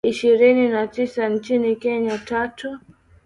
Ishirini 0.07 0.67
na 0.69 0.83
tisa 0.93 1.29
nchini 1.29 1.75
Kenya, 1.75 2.17
tatu. 2.17 2.79